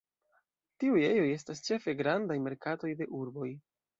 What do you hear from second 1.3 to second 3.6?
estas ĉefe grandaj merkatoj de urboj.